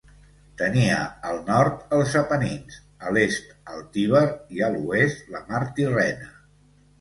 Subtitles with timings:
[0.59, 1.01] Tenia
[1.31, 4.23] al nord els Apenins, a l'est el Tíber
[4.57, 6.33] i a l'oest la mar Tirrena.